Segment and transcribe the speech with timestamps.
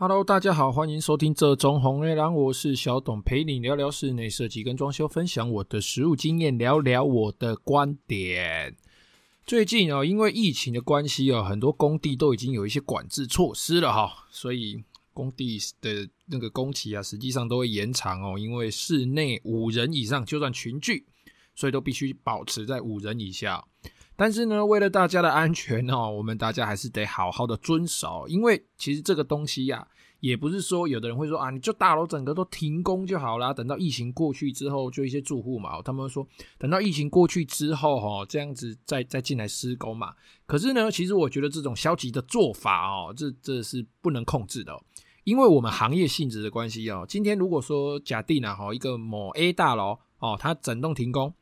[0.00, 8.76] Hello，大家好，欢迎收听这中红月亮，我是小董，陪你聊聊室内设计跟装修，分享我的实务经验，聊聊我的观点。
[9.44, 21.06] 最近哦，因为疫情的关系哦，很多工地都已经有一些管制措施了哈，所以工地的那个工期啊，实际上都会延长哦，因为室内五人以上就算群聚，
[21.56, 23.64] 所以都必须保持在五人以下。
[24.18, 28.26] 但是呢，为了大家的安全哦， 我们大家还是得好好的遵守。
[28.26, 29.86] 因为其实这个东西呀、
[30.18, 33.54] 也不是说有的人会说啊，你就大楼整个都停工就好啦。
[33.54, 36.26] 等到疫情过去之后，就一些住户嘛，他们说
[36.58, 40.12] 等到疫情过去之后哈，这样子再再进来施工嘛。
[40.46, 44.76] 可是呢，其实我觉得这种消极的做法哦，这这是不能控制的，
[45.22, 47.06] 因为我们行业性质的关系哦。
[47.08, 51.32] 今天如果说假定啊哈，一个某 A 大楼哦，它整栋停工。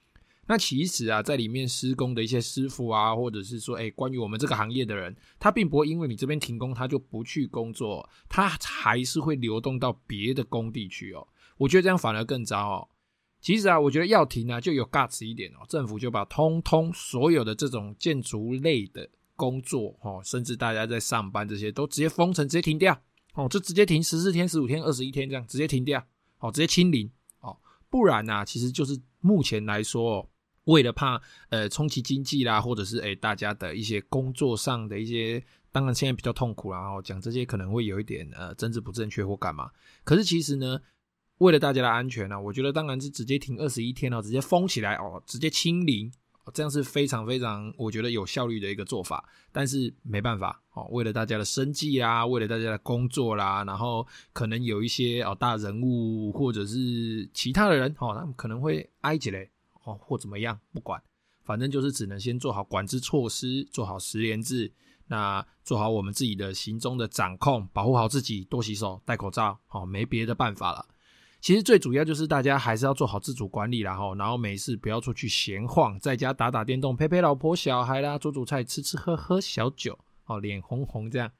[0.48, 11.26] 那其实啊，在里面施工的一些师傅啊，或者是说，哎，关于我们这个行业的人，他并不会因为你这边停工，他就不去工作，他还是会流动到别的工地去哦。
[11.56, 12.88] 我觉得这样反而更糟哦。
[13.40, 15.66] 其实啊，我觉得要停呢，就有 guts 一点哦。
[15.68, 22.96] 政府就把通通所有的这种建筑类的工作哦，甚至大家在上班这些都直接封城，直接停掉
[23.34, 26.00] 哦，就直接停十四天、十五天、二十一天这样，直接停掉
[26.38, 27.58] 哦，直接清零哦。
[27.90, 30.28] 不然呢，其实就是目前来说哦。
[30.66, 35.42] 为了怕呃冲击经济啦，或者是诶、大家的一些工作上的一些，
[35.72, 39.70] 当然现在比较痛苦啦，然后讲这些可能会有一点呃政治不正确或干嘛。
[40.04, 40.80] 可是其实呢，
[41.38, 46.10] 为了大家的安全呢、啊，我觉得当然是直接停二十一天哦，直接封起来哦，直接清零，
[46.52, 49.28] 这样是非常非常我觉得有效率的一个做法。
[49.52, 59.48] 但是没办法哦，为了大家的生计啦，为了大家的工作啦，然后可能有一些哦大人物或者是其他的人哦，他们可能会挨起来。
[59.86, 61.00] 哦，或怎么样，不管，
[61.44, 64.72] 反正就是只能先做好管制措施，做好十连制，
[65.06, 70.84] 那做好我们自己的行踪的掌控，保护好自己，多洗手，戴口罩，好，没别的办法了。
[71.40, 81.30] 其实最主要就是大家还是要做好自主管理啦，然后，然后没事不要出去闲晃，在家打打电动，陪陪老婆小孩啦，煮煮菜，吃吃喝喝小酒，哦，脸红红这样，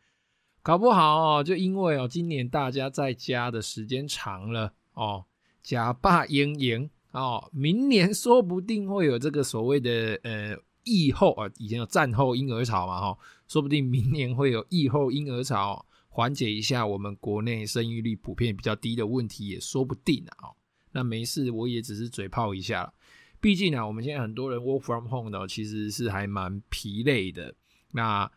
[0.63, 5.25] 搞不好哦，就因为哦，今年大家在家的时间长了哦，
[5.65, 6.89] 假霸赢赢。
[7.17, 10.55] 哦，明年说不定会有这个所谓的呃
[10.85, 13.19] 疫后啊，以前有战后婴儿潮嘛，哈，
[13.49, 20.53] 说不定明年会有疫后婴儿潮，缓解一下我们国内生育率普遍比较低的问题，也说不定啊。
[20.93, 22.93] 那没事，我也只是嘴炮一下，
[23.41, 27.55] 毕竟啊，我们现在很多人 work from home 的，其实是还蛮疲累的。
[27.93, 28.31] 那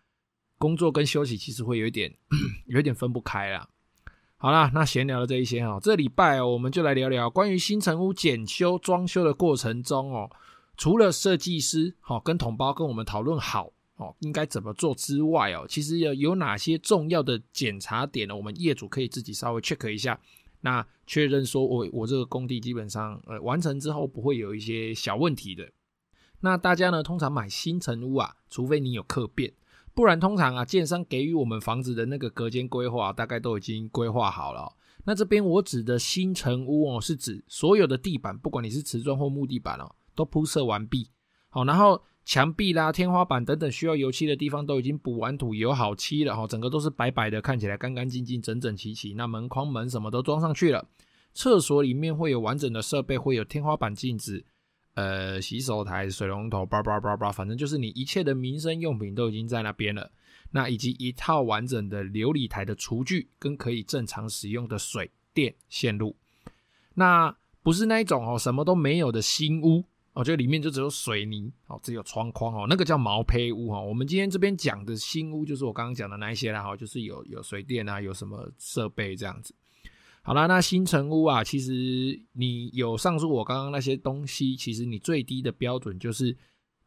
[0.57, 2.13] 工作跟休息其实会有一点，
[2.68, 3.68] 有一点分不开啦。
[4.41, 10.31] 好啦，那闲聊了这一些哈，这礼拜哦，我们就来聊聊关于新成屋检修装修的过程中哦，
[10.77, 18.33] 除了设计师好跟同包跟我们讨论好哦，应该怎么做之外哦，其实有有哪些重要的检查点呢？
[18.33, 20.17] 我们业主可以自己稍微 check 一下，
[20.61, 25.69] 那确认说我我这个工地基本上呃完成之后不会有一些小问题的。
[26.39, 29.51] 那大家呢，通常买新成屋啊，除非你有客变。
[30.00, 34.72] 不然，通常啊，建商给予我们房子的那个隔间规划，大概都已经规划好了。
[35.04, 41.10] 那这边我指的新成屋哦，是指所有的地板，不管你是瓷砖或木地板哦，都铺设完毕。
[41.50, 46.34] 好，然后墙壁啦、天花板等等需要油漆的地方都已经补完土、油好漆了。
[46.34, 49.14] 哈，整个都是白白的，看起来干干净净、整整齐齐。
[49.16, 50.88] 那门框门什么都装上去了。
[51.34, 54.46] 厕所里面会有完整的设备，会有天花板镜子。
[55.00, 60.12] 呃，洗手台、水龙头，叭叭叭叭，反正就是你一切的民生用品都已经在那边了。
[60.52, 66.18] 那以及一套完整的琉璃台的厨具跟可以正常使用的水电线路。
[66.96, 67.34] 那
[67.64, 73.80] 不是那一种哦，什么都没有的新屋哦，就里面就只有水泥哦，只有窗框哦，那个叫毛坯屋哈。
[73.80, 79.56] 我们今天这边讲的新屋，就是我刚刚讲的那一些啦哈，就是有有水电啊，有什么设备这样子。
[80.22, 86.38] 好啦，那新成屋啊，其实你有上述我刚刚那些东西，其实你最低的标准就是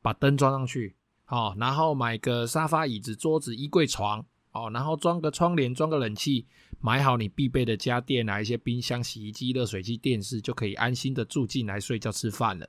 [0.00, 0.94] 把灯装上去，
[1.24, 6.46] 好，然后买个沙发、椅子、桌子、衣柜、床，哦，然后装个窗帘，装个冷气，
[6.78, 12.68] 买好你必备的家电啊，一些冰箱、洗衣机、热水器、电视，就可以安心的住进来睡觉、吃饭了。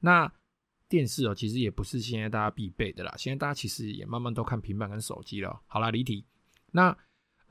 [0.00, 0.32] 那
[0.88, 5.60] 电视哦，其实也不是现在大家必备的啦，现在大家其实也慢慢都看平板跟手机了。
[5.66, 6.24] 好啦，离题，
[6.72, 6.96] 那。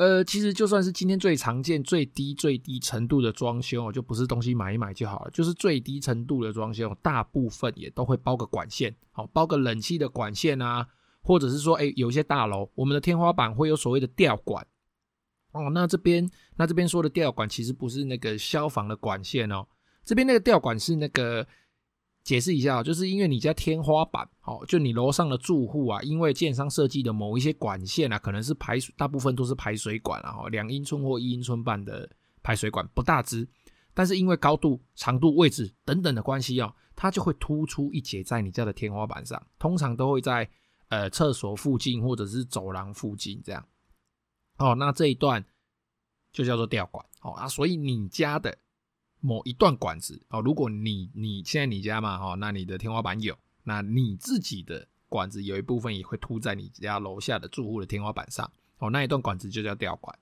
[0.02, 10.88] 呃，其实就算是今天最常见、最低、最低程度的装修，就不是东西买一买就好了，就是最低程度的装修，大部分也都会包个管线，好，包个冷气的管线啊，
[11.22, 14.66] 或者是说，哎，有一些大楼，我们的天花板会有所谓的吊管，
[15.52, 19.64] 哦，那这边那这边说的吊管其实不是那个消防的管线哦，
[20.04, 21.48] 这边那个吊管是那个
[22.24, 32.08] 解释一下，就是因为你家天花板，哦，就你楼上的住户啊，因为建商设计的某一些管线啊，可能是排水，大部分都是排水管啊，两英寸或一英寸半的
[32.44, 33.48] 排水管，不大支，
[33.94, 40.48] 但是因为高度、长度、位置等等的关系哦，它就会突出一截在你家的天花板上，通常都会在
[40.90, 43.66] 呃厕所附近或者是走廊附近这样。
[44.58, 45.44] 哦，那这一段
[46.32, 48.56] 就叫做吊管，哦啊，所以你家的。
[49.22, 60.18] 某一段管子哦，如果你你现在你家嘛哈，那你的天花板有，那你自己的管子有一部分也会凸在你家楼下的住户的天花板上哦，那一段管子就叫吊管。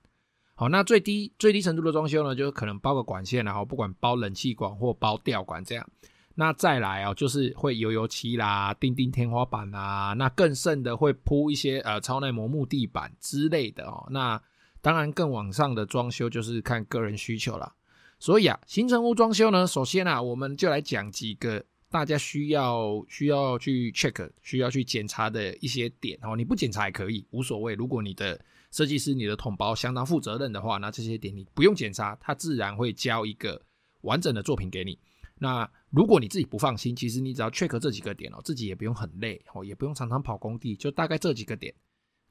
[0.56, 5.90] 好，那最低最低程度的装修呢，就是可能包个管线，然后不管包冷气管或包吊管这样。
[6.36, 14.08] 那再来哦，就是会油油漆啦，钉钉天花板啦，那更甚的会铺一些呃超耐磨木地板之类的哦。
[14.10, 14.42] 那
[14.82, 17.74] 当然更往上的装修就是看个人需求了。
[18.20, 26.36] 所以啊，新成屋装修呢，首先啊，我们就来讲几个大家需要需要去 check、需要去检查的一些点哦。
[26.36, 27.76] 你不检查也可以，无所谓。
[27.76, 28.38] 如果你的
[28.72, 33.62] 设计师、你的统包相当负责任的话，那这些点你不用检查，他自然会交一个
[34.02, 35.00] 完整的作品给你。
[35.38, 41.74] 那如果你自己不放心，其实你只要 check 这几个点哦，自己也不用很累哦，也不用常常跑工地，就大概这几个点，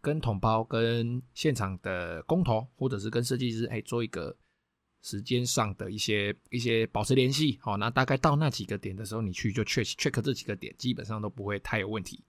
[0.02, 4.37] 跟统包、跟现场的工头，或者是跟设计师，哎，做一个。
[5.00, 12.23] 时间上的一些一些保持联系，好，那大概到那几个点的时候，你去就 check check 这几个点，基本上都不会太有问题。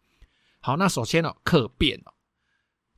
[0.59, 2.13] 好，那首先哦，客变哦，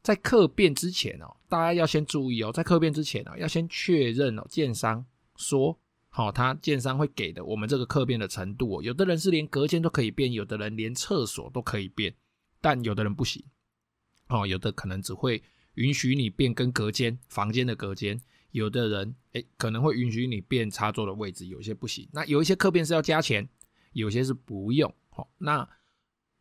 [0.01, 5.05] 在客变之前哦，大家要先注意哦，在客变之前哦，要先确认哦，建商
[5.37, 5.79] 说
[6.09, 12.13] 好，他建商会给的我们这个客变的程度哦，有的人是连隔间都可以变，有的人连厕所都可以变，
[12.59, 13.41] 但有的人不行，
[14.27, 15.41] 哦，有的可能只会
[15.75, 18.19] 允许你变更隔间房间的隔间。
[18.51, 22.07] 有的人诶、可能会允许你变插座的位置，有些不行。
[22.11, 23.47] 那有一些客变是要加钱，
[23.93, 24.93] 有些是不用。
[25.09, 25.67] 好，那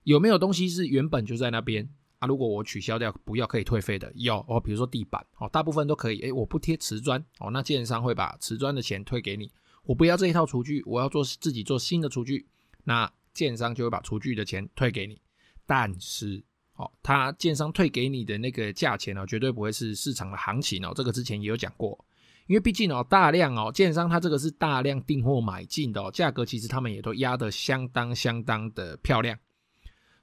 [0.05, 2.27] 有没有东西是原本就在那边啊？
[2.27, 4.61] 如果我取消掉，不要可以退费的，有哦。
[4.61, 6.21] 比如说地板，哦，大部分都可以。
[6.21, 9.53] 诶、我不贴瓷砖，哦，那建商会把瓷砖的钱退给你。
[9.85, 12.49] 我不要这一套厨具，我要做自己做新的厨具，
[12.85, 15.21] 那建商就会把厨具的钱退给你。
[15.67, 16.43] 但是，
[16.81, 20.93] 哦，他建商退给你的那个价钱哦，绝对不会是市场的行情哦。
[20.95, 22.03] 这个之前也有讲过，
[22.47, 29.39] 因为毕竟哦，大量哦，建商他这个是大量订货买进的哦，价格其实他们也都压得相当相当的漂亮。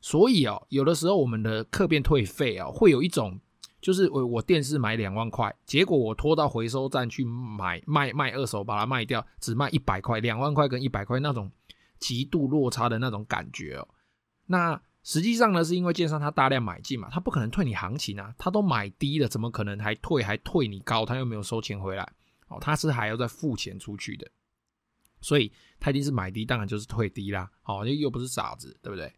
[0.01, 3.39] 所以哦，有的时候我们的客变退费哦，会有一种
[3.80, 11.51] 就是我我电视买两万块，结果我拖到回收站去买卖卖二手把它卖掉，只卖一百块，两万块跟一百块那种
[12.00, 13.88] 极度落差的那种感觉哦，
[14.48, 14.81] 那。
[15.07, 21.06] 实际上呢，是因为建商他大量买进嘛，他不可能退你行情啊，他都买低了，怎么可能还退还退你高？
[21.06, 22.04] 他又没有收钱回来，
[22.50, 24.30] 哦，他是还要再付钱出去的，
[25.21, 25.50] 所以
[25.80, 29.09] 他一定是买低，当然就是退低啦，哦，又又不是傻子，对不对？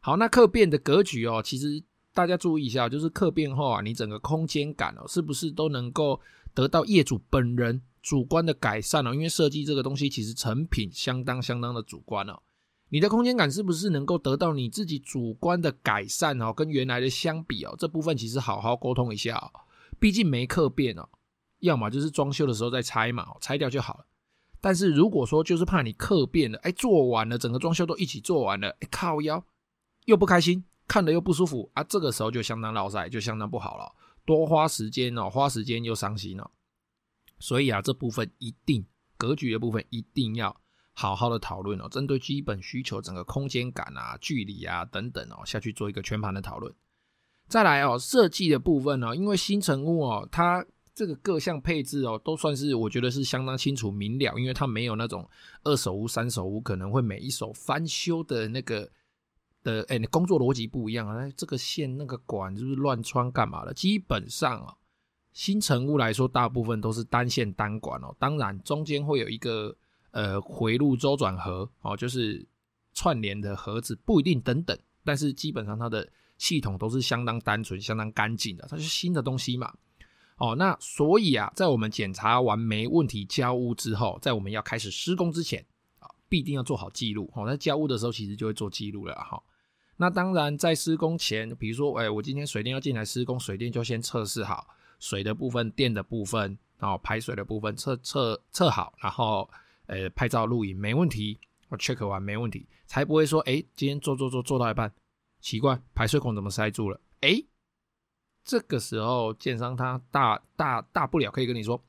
[0.00, 1.84] 好，那客变的格局哦，其实
[2.14, 6.18] 大家注意一下，就是客变后啊，你整个空间感哦，是不是都能够
[6.54, 9.12] 得到业主本人主观的改善哦？
[9.12, 12.40] 因为设计这个东西其实成品相当相当的主观哦。
[12.88, 16.52] 你的空间感是不是能够得到你自己主观的改善哦？
[16.52, 19.50] 跟原来的相比哦，这部分其实好好沟通一下哦。
[19.98, 21.08] 毕竟没客变哦，
[21.60, 24.06] 要么就是装修的时候再拆嘛，拆掉就好了。
[24.60, 29.44] 但是如果说就是怕你客变了，哎，做完了整个装修都一起做完了，哎，靠腰
[30.04, 33.92] 又不开心，看得又不舒服啊，这个时候就相当落赛，就相当不好了，
[34.24, 36.50] 多花时间哦，花时间又伤心了。
[37.40, 40.56] 所以啊，这部分一定格局的部分一定要。
[40.98, 46.74] 好好的讨论哦，针对基本需求、整个空间感啊、距离啊等等哦，下去做一个全盘的讨论。
[47.48, 55.28] 再来哦，设计的部分呢，因为新成屋哦，它这个各项配置哦，都算是我觉得是相当清楚明了，因为它没有那种
[55.64, 58.90] 二手屋、三手屋可能会每一手翻修的那个
[59.62, 63.74] 的，哎，你工作逻辑不一样啊，这个线那个管是不是乱穿干嘛的？
[63.74, 64.74] 基本上啊，
[65.34, 69.76] 新成屋来说，大部分都是单线单管哦，当然中间会有一个。
[70.16, 72.42] 呃，回路周转盒哦，就是
[72.94, 76.08] 串联的盒子，不一定等等，但是基本上它的
[76.38, 79.70] 系统都是相当单纯、相当干净的，它是新的东西嘛。
[80.38, 85.62] 哦，那所以啊，在我们检查完没问题交屋之后，在我们要开始施工之前
[85.98, 87.30] 啊，必定要做好记录。
[87.34, 89.42] 哦，在交屋的时候其实就会做记录了哈。
[89.98, 94.66] 那当然，在施工前，比如说，哎，我今天水电要进来施工，水电就先测试好
[94.98, 99.46] 水的部分、电的部分，然后排水的部分测测测好，然后。
[99.86, 101.38] 呃，拍照录影没问题，
[101.68, 104.92] 我 check 完没问题，才不会说，哎，今天做做做做到一半，
[105.40, 107.00] 奇怪，排水孔怎么塞住了？
[107.20, 107.42] 哎，
[108.44, 111.82] 这个时候建商他大大大不了可以跟你说，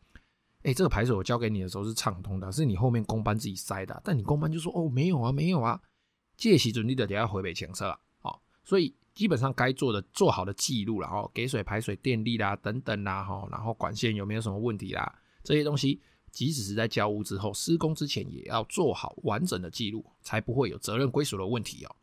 [0.64, 5.80] 哎，这个排水我交给你的时候是畅通的，是你后面工班自己塞的，但你工班就说，哦，没有啊，没有啊，
[6.36, 21.96] 这时阵你的得要回北前车了，哦，所以基本上该做的做好的记录了，哦，给水、排水、电力啦等等啦，哈，然后管线有没有什么问题啦，这些东西，即使是在交屋之后，施工之前也要做好完整的记录，才不会有责任归属的问题哦。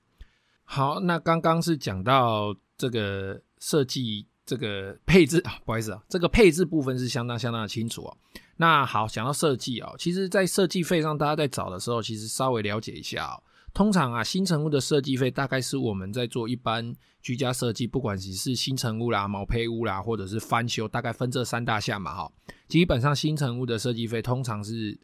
[0.65, 8.17] 好，那刚刚是讲到这个设计这个配置啊，不好意思啊，这个配置部分是相当相当的清楚哦。
[8.57, 13.43] 那好，讲到设计哦，其实在设计费上，大家在找的时候，其实稍微了解一下哦。
[13.75, 22.33] 通常啊，新成屋的设计费大概是我们在做一般居家设计，不管是是新成屋啦、毛坯屋啦，或者是翻修，大概分这三大项嘛哈。
[22.69, 24.99] 基本上新成屋的设计费通常是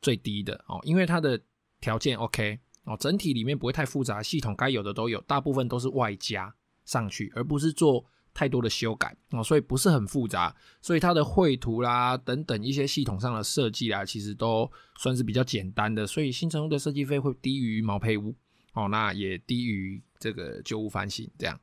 [0.00, 1.38] 最低的哦，因为它的
[1.80, 6.54] 条件 OK 哦，整体里面不会太复杂，系统该有的都有，大部分都是外加
[6.86, 8.04] 上去，而不是做。
[8.34, 18.34] 太多的修改哦，所以不是很复杂，所以它的绘图啦等等一些系统上的设计啦，其实都算是比较简单的，所以新成屋的设计费会低于毛坯屋
[18.72, 21.58] 哦，那也低于这个旧屋翻新这样。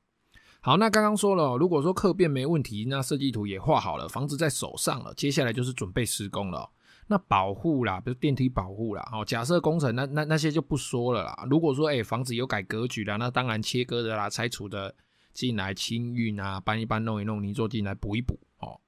[0.61, 6.69] 好，那刚刚说了，如果说客变没问题，那设计图也画好了，房子在手上了，接下来就是准备施工了。
[7.07, 11.45] 那保护啦，比如电梯保护啦，哦，假设工程那那那些就不说了啦。
[11.49, 14.95] 如果说哎房子有改格局啦，那当然切割的啦，拆除的。
[15.33, 18.79] 进来清运啊，搬一搬，弄一弄，泥做进来补一补哦，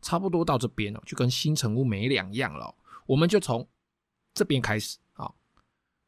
[0.00, 2.74] 差不多到这边哦，就跟新成屋没两样了。
[3.06, 3.66] 我们就从
[4.34, 5.32] 这边开始啊，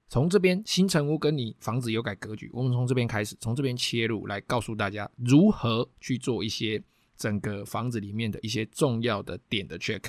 [0.09, 6.83] 从这边新成屋跟你房子有改格局，我们从这边开始，从这边切入来告诉大家如何去做一些
[7.17, 10.03] 整个房子里面的一些重要的点的 check。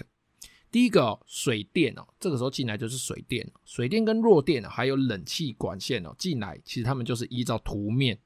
[0.69, 8.17] 第一个，水电哦，这个时候进来就是水电，水电跟弱电还有冷气管线哦进来，其实他们就是依照图面。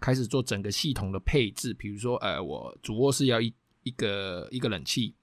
[0.00, 3.52] 开始做整个系统的配置，比如说，呃，我主卧室要一
[3.82, 5.14] 一个一个冷气，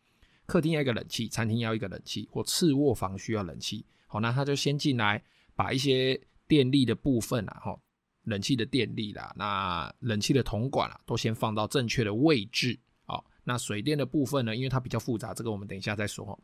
[0.46, 3.86] 客厅要一个冷气，餐厅要一个冷气，或次卧房需要冷气。
[4.08, 5.24] 好，那他就先进来
[5.56, 7.80] 把一些电力的部分啊，哈，
[8.24, 12.78] 冷气的电力啦，那冷气的铜管啊，都先放到正确的位置。
[13.06, 16.38] 好，那水电的部分呢，因为它比较复杂，这个我们等一下再说。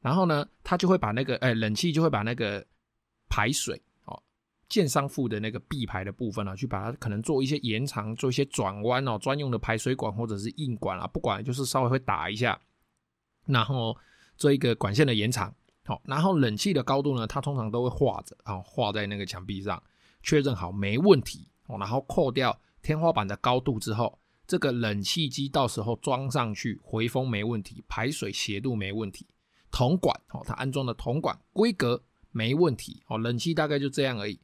[0.00, 2.64] 然后呢，他就会把那个，哎，冷气就会把那个
[3.28, 3.80] 排水。
[4.68, 12.60] 建商付的那个壁排的部分啊，去把它可能做一些延长，做一些转弯哦，专用的排水管或者是硬管啊，不管就是稍微会打一下，
[13.46, 13.96] 然后
[14.36, 15.54] 做一个管线的延长。
[15.84, 19.80] 好，然后冷气的高度呢，它通常都会画着啊，画在那个墙壁上，
[20.20, 24.18] 确认好没问题哦，然后扣掉天花板的高度之后，
[24.48, 29.28] 这个冷气机到时候装上去，回风没问题，排水斜度没问题，
[29.70, 34.40] 铜管哦，它安装的铜管规格没问题哦，冷气大概就这样而已。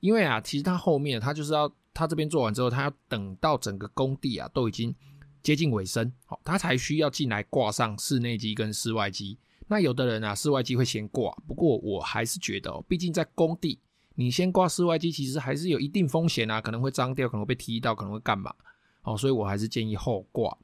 [0.00, 4.94] 因为啊，其实它后面它就是要，它这边做完之后，它要等到整个工地啊都已经
[5.42, 9.38] 接近尾声，好，它才需要进来挂上室内机跟室外机。
[9.68, 13.78] 那有的人啊，室外机会先挂，不过我还是觉得哦，毕竟在工地，
[14.14, 18.54] 你先挂室外机，其实还是有一定风险啊，可能会脏掉，可能会被踢到，可能会干嘛？
[19.02, 20.56] 好，所以我还是建议后挂。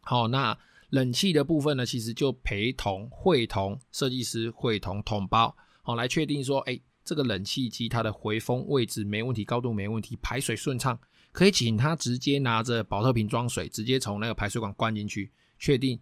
[0.00, 0.56] 好，那
[0.90, 6.80] 冷气的部分呢，其实就陪同会同设计师会同统包，好，来确定说，哎。
[7.04, 10.98] 这个冷气机它的回风位置没问题，高度没问题，排水顺畅，
[11.32, 16.00] 可以请他直接拿着保特瓶装水，直接从那个排水管灌进去，确定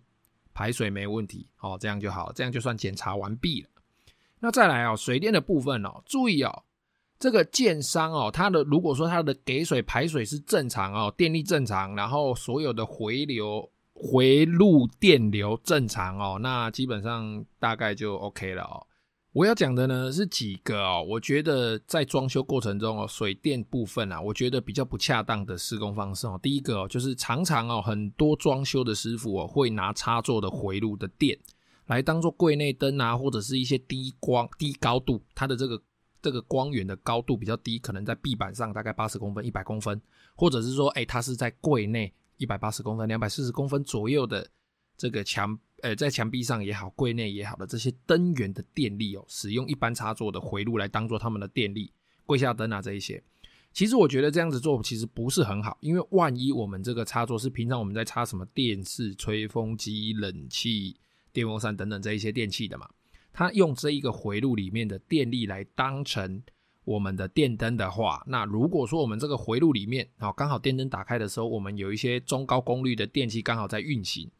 [0.55, 3.69] 排水没问题，哦，这样就好，这样就算检查完毕了。
[4.39, 6.63] 那再来哦，水电的部分哦，注意哦，
[7.19, 18.87] 这个建商哦，它的如果说它的给水排水是正常哦，电力正常，然后所有的回流回路电流正常哦，那基本上大概就 OK 了哦。
[19.33, 26.39] 我要讲的呢是几个哦，我觉得在装修过程中哦，水电部分啊，我觉得比较不恰当的施工方式哦。
[26.43, 31.39] 第一个哦，就是常常哦，很多装修的师傅哦，会拿插座的回路的电
[31.87, 35.83] 来当做柜内灯啊，或者是一些低光低高度，它的这个
[36.21, 39.99] 这个光源的高度比较低，可能在壁板上大概八十公分、一百公分，
[40.37, 44.47] 或者是说，哎，它是在柜内一百八十公分、两百四十公分左右的
[44.99, 45.59] 这个墙。
[45.83, 51.93] 呃，在墙壁上也好，柜内也好的这些灯源的电力哦，使用一般插座的回路来当做他们的电力，
[52.25, 53.21] 柜下灯啊这一些，
[53.73, 60.97] 其实我觉得这样子做其实不是很好，因为万一我们这个插座是平常我们在插什么电视、吹风机、冷气、
[61.33, 62.89] 电风扇等等这一些电器的嘛，
[63.33, 66.41] 它用这一个回路里面的电力来当成
[66.85, 74.31] 我们的电灯的话，那如果说我们这个回路里面哦，刚好电灯打开的时候，我们有一些中高功率的电器刚好在运行。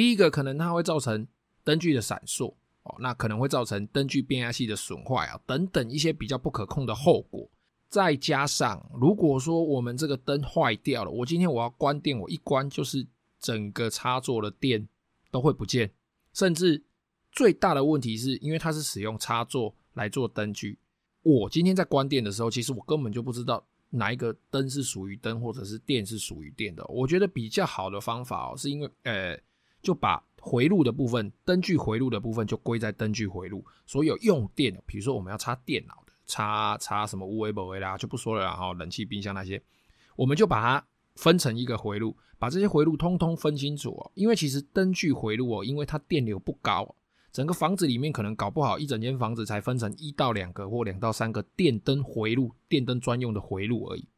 [0.00, 1.28] 第一个可能它会造成
[1.62, 2.54] 灯具的闪烁
[2.84, 7.46] 哦，那可能会造成灯具变压器的损坏啊，等等一些比较不可控的后果。
[7.90, 13.06] 再加上如果说我们这个灯坏掉了，我今天我要关电，我一关就是
[13.38, 14.88] 整个插座的电
[15.30, 15.92] 都会不见，
[16.32, 16.82] 甚至
[17.30, 20.78] 最大的问题是因为它是使用插座来做灯具，
[21.20, 26.82] 我今天在关电的时候，其实我根本就不知道哪一个灯是属于灯，或者是电是属于电的。
[26.86, 29.38] 我觉得比较好的方法哦，是因为呃，
[29.82, 33.64] 就把回路的部分，灯具回路的部分就归在灯具回路。
[33.86, 38.44] 所有用电，比如说我们要插电脑的，插插什么无微不微啦，就不说了。
[38.44, 39.62] 然后冷气、冰箱那些，
[40.16, 44.10] 我们就把它分成一个回路，把这些回路通通分清楚哦。
[44.14, 46.94] 因为其实灯具回路哦，因为它电流不高。
[47.32, 54.08] 整个房子里面可能搞不好一整间房子才分成一到两个或两到三个电灯回路、电灯专用的回路而已。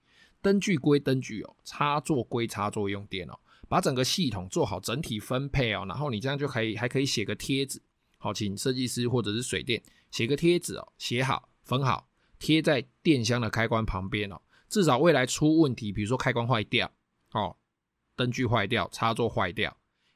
[0.41, 3.39] 灯具归灯具哦，插座归插座用电哦，
[3.73, 7.81] 把整个系统做好整体分配哦，然后你这样就可以还可以写个贴纸，
[8.19, 12.07] 好，请设计师或者是水电写个贴纸哦，写好分好
[12.39, 14.39] 贴在电箱的开关旁边哦，
[14.69, 16.93] 至少未来出问题，比如说开关坏掉
[17.33, 17.57] 哦，
[18.15, 19.75] 灯具坏掉，插座坏掉。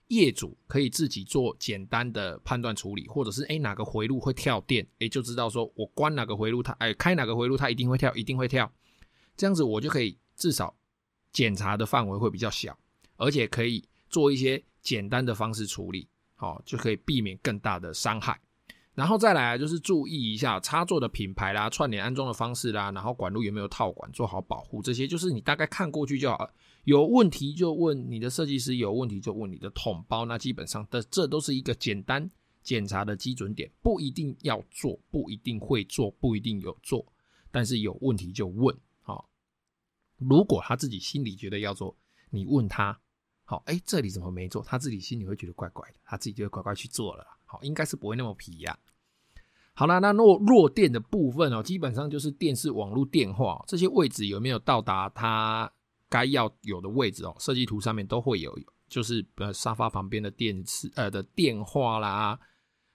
[0.09, 8.71] 业主可以自己做简单的判断处理，或者是诶、哪个回路会跳电，诶、就知道说我关哪个回路它，它、欸、诶开哪个回路它一定会跳，一定会跳，
[9.35, 10.77] 这样子我就可以至少
[11.33, 12.79] 检查的范围会比较小，
[13.17, 18.41] 而且可以做一些简单的方式处理，好就可以避免更大的伤害。
[18.95, 26.51] 然后再来啊，就是注意一下插座的品牌啦、串联安装的方式啦，然后管路有没有套管，做好保护，这些就是你大概看过去就好了。
[26.85, 30.25] 有问题就问你的设计师，有问题就问你的统包。
[30.25, 32.31] 那基本上的这都是一个简单
[32.63, 37.05] 检查的基准点，不一定要做，不一定会做，不一定有做，
[37.51, 38.75] 但是有问题就问。
[39.03, 39.29] 好，
[40.17, 41.95] 如果他自己心里觉得要做，
[42.31, 42.99] 你问他，
[43.49, 44.63] 好，哎，这里怎么没做？
[44.63, 47.25] 他自己心里会觉得怪怪的，他自己就会乖乖去做了。
[47.45, 48.77] 好，应该是不会那么皮呀、
[49.73, 55.71] 好啦，那弱弱电的部分哦，基本上就是电视、网络、电话这些位置有没有到达它
[56.09, 57.37] 该要有的位置哦？
[57.39, 58.53] 设计图上面都会有，
[58.89, 62.37] 就是呃沙发旁边的电视呃的电话啦，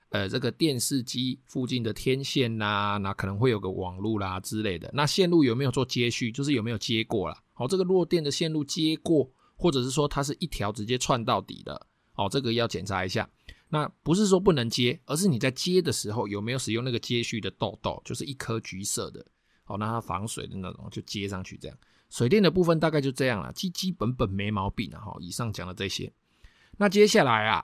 [0.10, 4.91] 呃这个电视机附近的天线啦，那可能会有个网络啦之类的。
[4.93, 6.29] 那线路有没有做接续？
[6.29, 7.41] 就是有没有接过啦？
[7.53, 9.31] 好，这个弱电的线路接过，
[9.62, 13.30] 或者是说它是一条直接串到底的，哦，这个要检查一下。
[13.70, 19.24] 那不是说不能接，而是你在接的时候有没有使用那个接续的豆豆，就是一颗橘色的，
[19.67, 21.78] 哦，那它防水的那种就接上去这样。
[22.10, 25.15] 水电的部分大概就这样了，基基本本没毛病了哈。
[25.21, 26.12] 以上讲的这些，
[26.78, 27.63] 那接下来啊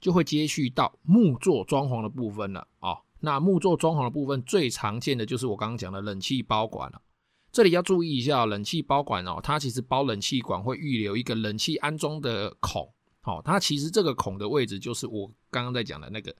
[0.00, 2.98] 就会接续到木作装潢的部分了哦。
[3.20, 7.00] 那木作装潢的部分最常见的就是我刚刚讲的冷气包管了。
[7.50, 12.92] 这里要注意一下，冷气包管哦，它其实包冷气管会预留一个冷气安装的孔。
[13.20, 16.34] 好，它其实这个孔的位置就是我刚刚在讲的那个，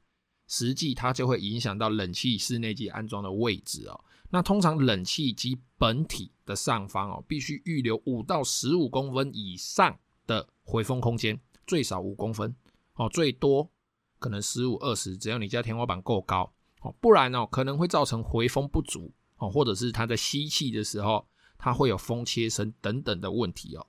[0.46, 4.00] 实际它就会影响到冷气室内机安装的位置哦。
[4.30, 12.54] 那通常冷气机本体的上方哦，必须预留五到十五公分以上的回风空间，最少五公分
[12.94, 13.70] 哦，最多
[14.18, 23.86] 可能十五二十，只要你家天花板够高哦，不然哦可能会造成回风不足哦，或者是它在吸气的时候它会有风切声等等的问题哦。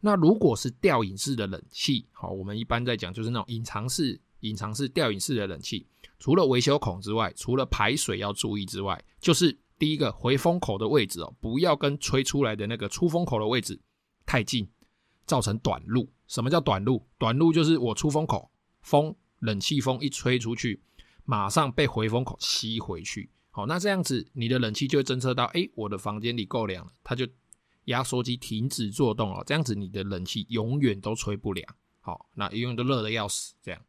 [0.00, 5.86] 那如果是吊引式的冷气，好，我们一般在讲就是那种隐藏式、隐藏式吊引式的冷气，
[6.18, 13.80] 除了维修孔之外，除了排水要注意之外，就是第一个回风口的位置哦，不要跟吹出来的那个出风口的位置
[14.24, 14.68] 太近，
[15.26, 16.08] 造成短路。
[16.28, 17.04] 什么叫短路？
[17.16, 18.50] 短路就是我出风口，
[18.82, 20.80] 风冷气风一吹出去，
[21.24, 23.30] 马上被回风口吸回去。
[23.58, 27.26] 好，那这样子你的冷气就会侦测到，哎，我的房间里够凉了，它就。
[27.88, 31.66] 压缩机停止作动了，这样子你的冷气永远都吹不凉，
[32.02, 33.80] 好，那永远都热得要死，这样。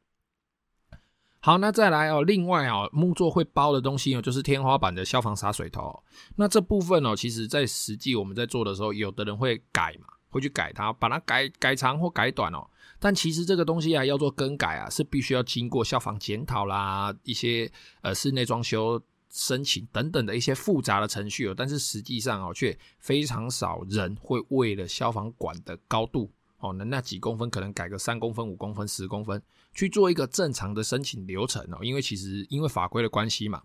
[1.41, 6.01] 好，那再来哦，另外哦，木作会包的东西哦，就是天花板的消防洒水头。
[6.37, 12.65] 那这部分哦，其实在实际我们在做的时候，有的人会改嘛，会去改它，把它改改长或改短哦。
[12.99, 19.01] 但其实这个东西啊，要做更改啊，是必须要经过消防检讨啦，一些呃室内装修。
[19.31, 29.41] 申请等等的一些复杂的程序哦，但是实际上哦，却非常少人会为了消防管的高度哦，那那几公分可能改个三公分、五公分、十公分
[29.73, 33.61] 去做一个正常的申请流程哦，因为其实因为法规的关系嘛，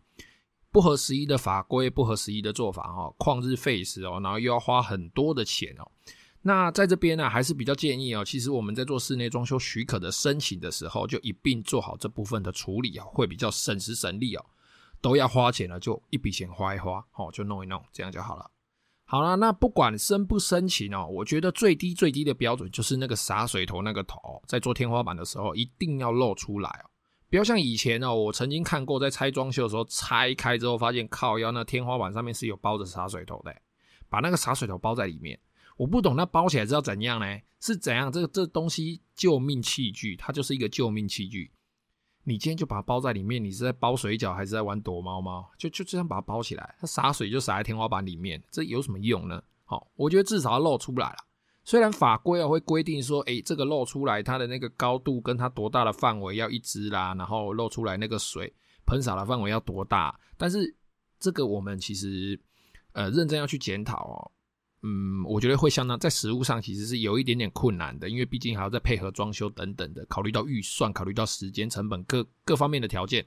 [0.70, 5.90] 不合时宜的法规、不合时宜的做法哦，旷日费时哦，然后又要花很多的钱哦。
[6.42, 14.44] 那在这边呢，还是比较建议哦，其实我们在做室内装修许可的申请的时候，就一并做好这部分的处理哦，会比较省时省力哦。
[15.04, 18.50] 都要花钱了，就一笔钱花一花，好，就弄一弄，这样就好了。
[19.04, 26.88] 好了，那不管申不申请哦，我觉得最低最低的标准就是那个洒水头那个头，在做天花板的时候一定要露出来哦，
[27.28, 33.54] 不要像以前哦，我曾经看过在拆装修的时候拆开之后发现靠腰那天花板上面是有包着洒水头的，
[34.08, 35.38] 把那个洒水头包在里面，
[35.76, 37.26] 我不懂那包起来是要怎样呢？
[37.60, 38.10] 是怎样？
[38.10, 41.52] 这个这东西救命器具，它就是一个救命器具。
[42.24, 45.48] 你今天就把它包在里面，你是在包水饺还是在玩躲猫猫？
[45.58, 49.42] 就就这样把它包起来，它洒水就洒在天花板里面，这有什么用呢？
[49.64, 51.16] 好，我觉得至少要露出来了。
[51.64, 58.52] 虽然法规啊会规定说，哎，这个露出来它的那个高度跟它多大的范围要一支啦，然后露出来那个水
[58.86, 60.76] 喷洒的范围要多大，但是
[61.18, 62.38] 这个我们其实
[62.92, 64.30] 呃认真要去检讨哦。
[64.86, 73.26] 嗯，我觉得会相当在实物上其实是有一点点困难的，因为毕竟还要再配合装修等等的，考虑到预算，考虑到时间成本各各方面的条件，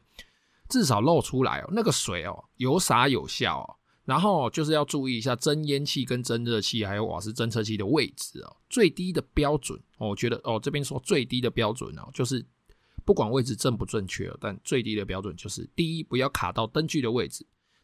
[0.70, 3.66] 至少露出来哦，那个水哦有洒有效哦，
[4.06, 12.46] 然后就是要注意一下蒸烟器跟蒸热器还有瓦斯侦测器的位置哦，最低的标准，我觉得哦这边说最低的标准哦，就是
[13.04, 17.44] 不管位置正不正确，但最低的标准就是第一不要卡到灯具的位置。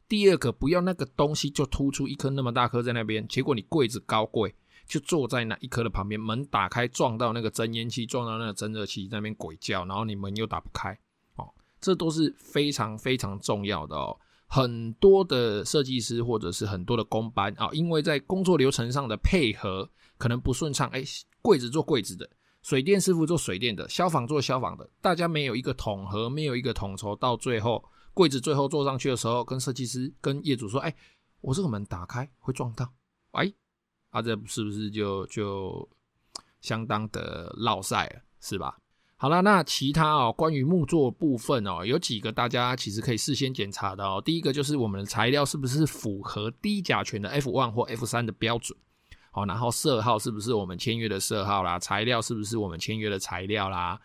[0.09, 4.53] 第二个，不要那个东西就突出一颗那么大颗在那边，结果你柜子高柜
[4.85, 10.95] 就坐在那一颗的旁边，门打开撞到那个增烟器，撞到那个增热器那边鬼叫，然后你门又打不开，
[11.37, 14.15] 哦，这都是非常非常重要的哦。
[14.47, 21.03] 很多的设计师或者是很多的工班啊，因为在工作流程上的配合可能不顺畅，哎，
[21.41, 22.29] 柜子做柜子的，
[22.61, 27.83] 水电师傅做水电的，消防做消防的，大家没有一个统合，没有一个统筹，到最后。
[28.13, 30.95] 柜子最后坐上去的时候，跟设计师、跟业主说：“哎、
[31.41, 32.91] 我这个门打开会撞到，
[33.31, 33.51] 哎，
[34.11, 35.89] 啊，这是不是就就
[36.61, 38.77] 相当的落赛了，是吧？”
[39.17, 44.21] 好了，那其他哦，关于木作部分哦，有几个大家其实可以事先检查的哦。
[44.23, 48.77] 第一个就是我们的材料是不是符合低甲醛的 F one 或 F 三的标准，
[49.31, 53.99] 好，然后色号是不是我们签约的色号啦，材料是不是我们签约的材料啦。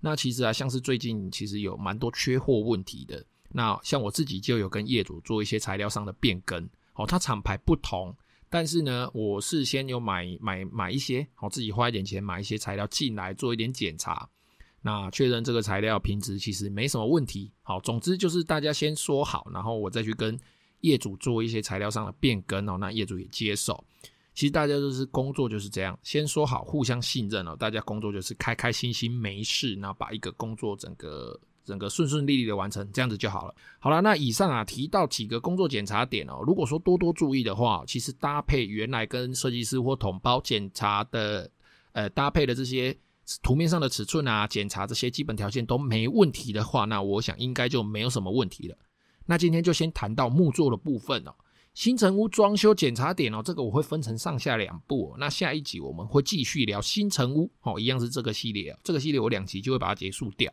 [0.00, 3.24] 那其实啊，像是最近其实有蛮多缺货问题的。
[3.56, 8.12] 那像我自己就有跟业主做一些材料上的变更，哦，它厂牌不同，
[8.50, 14.28] 但是呢，我事先有买买买一些，我自己花一点钱买一些材料进来做一点检查，
[14.82, 17.52] 那确认这个材料品质其实没什么问题。
[17.62, 20.36] 好，总之就是大家先说好，然后我再去跟
[20.80, 23.84] 业主做一些材料上的变更哦，那业主也接受。
[24.34, 31.40] 其实大家就是工作就是这样，先说好，互相信任哦，大家工作就是开开心心没事，然后把一个工作整个。
[31.64, 33.54] 整个顺顺利利的完成，这样子就好了。
[33.78, 41.50] 好了，那以上啊提到几个工作检查点哦，如果说多多注意的话，其实搭配原来跟设计师或统包检查的，
[41.92, 42.96] 呃，搭配的这些
[43.42, 48.76] 图面上的尺寸啊，检查这些基本条件都没问题的话，那我想应该就没有什么问题了。
[49.26, 51.32] 那今天就先谈到木作的部分哦，
[51.72, 55.14] 新城屋装修检查点哦，这个我会分成上下两部。
[55.18, 60.52] 那下一集我们会继续聊新城屋哦，一样是这个系列哦，这个系列我两集就会把它结束掉。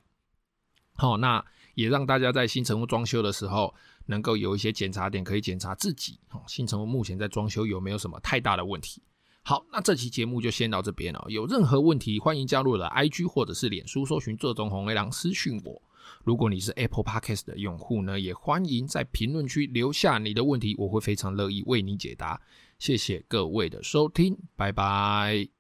[0.96, 1.44] 好，那
[1.76, 3.74] 也让大家在新城屋装修的时候，
[4.06, 6.20] 能够有一些检查点可以检查自己。
[6.32, 9.02] 哦，新城屋目前在装修有没有什么太大的问题？
[9.44, 11.26] 好，那这期节目就先到这边了。
[11.28, 15.82] 有任何问题，欢迎加入我的 IG 或者是脸书，搜寻这种红黑狼私讯我。
[16.24, 22.40] 如果你是 Apple Podcast 的用户呢，也欢迎在评论区留下你的问题，我会非常乐意为你解答。
[22.78, 25.48] 谢谢各位的收听，拜拜。